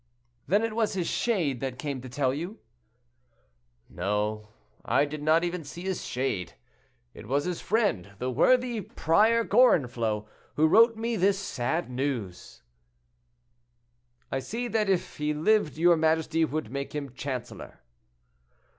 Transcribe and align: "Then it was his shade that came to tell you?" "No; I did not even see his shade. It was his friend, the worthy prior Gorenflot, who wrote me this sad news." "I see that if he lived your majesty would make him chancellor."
"Then 0.47 0.63
it 0.63 0.75
was 0.75 0.93
his 0.93 1.05
shade 1.07 1.59
that 1.59 1.77
came 1.77 2.01
to 2.01 2.09
tell 2.09 2.33
you?" 2.33 2.57
"No; 3.87 4.47
I 4.83 5.05
did 5.05 5.21
not 5.21 5.43
even 5.43 5.63
see 5.63 5.83
his 5.83 6.03
shade. 6.03 6.53
It 7.13 7.27
was 7.27 7.45
his 7.45 7.61
friend, 7.61 8.13
the 8.17 8.31
worthy 8.31 8.81
prior 8.81 9.43
Gorenflot, 9.43 10.25
who 10.55 10.65
wrote 10.67 10.97
me 10.97 11.17
this 11.17 11.37
sad 11.37 11.91
news." 11.91 12.63
"I 14.31 14.39
see 14.39 14.67
that 14.69 14.89
if 14.89 15.17
he 15.17 15.35
lived 15.35 15.77
your 15.77 15.95
majesty 15.97 16.45
would 16.45 16.71
make 16.71 16.95
him 16.95 17.13
chancellor." 17.13 17.81